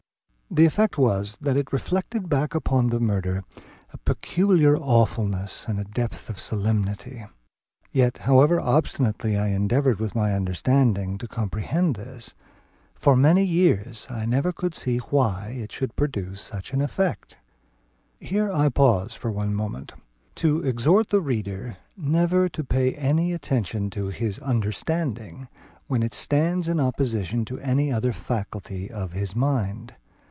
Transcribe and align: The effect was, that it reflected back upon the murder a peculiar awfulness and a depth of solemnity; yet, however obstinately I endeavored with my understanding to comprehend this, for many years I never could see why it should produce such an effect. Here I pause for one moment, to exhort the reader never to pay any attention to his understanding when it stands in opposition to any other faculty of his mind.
The 0.53 0.65
effect 0.65 0.97
was, 0.97 1.37
that 1.39 1.55
it 1.55 1.71
reflected 1.71 2.27
back 2.27 2.53
upon 2.53 2.87
the 2.89 2.99
murder 2.99 3.45
a 3.93 3.97
peculiar 3.99 4.75
awfulness 4.75 5.65
and 5.65 5.79
a 5.79 5.85
depth 5.85 6.29
of 6.29 6.41
solemnity; 6.41 7.23
yet, 7.93 8.17
however 8.27 8.59
obstinately 8.59 9.37
I 9.37 9.47
endeavored 9.47 9.97
with 9.99 10.13
my 10.13 10.33
understanding 10.33 11.17
to 11.19 11.27
comprehend 11.29 11.95
this, 11.95 12.35
for 12.95 13.15
many 13.15 13.45
years 13.45 14.07
I 14.09 14.25
never 14.25 14.51
could 14.51 14.75
see 14.75 14.97
why 14.97 15.55
it 15.57 15.71
should 15.71 15.95
produce 15.95 16.41
such 16.41 16.73
an 16.73 16.81
effect. 16.81 17.37
Here 18.19 18.51
I 18.51 18.67
pause 18.67 19.13
for 19.15 19.31
one 19.31 19.55
moment, 19.55 19.93
to 20.35 20.63
exhort 20.65 21.11
the 21.11 21.21
reader 21.21 21.77
never 21.95 22.49
to 22.49 22.63
pay 22.65 22.93
any 22.95 23.31
attention 23.31 23.89
to 23.91 24.07
his 24.07 24.37
understanding 24.39 25.47
when 25.87 26.03
it 26.03 26.13
stands 26.13 26.67
in 26.67 26.77
opposition 26.77 27.45
to 27.45 27.59
any 27.59 27.89
other 27.89 28.11
faculty 28.11 28.91
of 28.91 29.13
his 29.13 29.33
mind. 29.33 29.95